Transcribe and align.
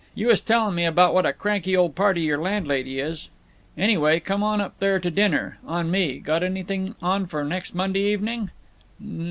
You 0.15 0.29
was 0.29 0.41
telling 0.41 0.73
me 0.73 0.83
about 0.85 1.13
what 1.13 1.27
a 1.27 1.31
cranky 1.31 1.77
old 1.77 1.93
party 1.93 2.21
your 2.21 2.39
landlady 2.39 2.99
is. 2.99 3.29
Anyway, 3.77 4.19
come 4.19 4.41
on 4.41 4.59
up 4.59 4.73
there 4.79 4.99
to 4.99 5.11
dinner. 5.11 5.59
On 5.63 5.91
me. 5.91 6.17
Got 6.17 6.41
anything 6.41 6.95
on 7.03 7.27
for 7.27 7.43
next 7.43 7.75
Monday 7.75 8.05
evening?" 8.11 8.49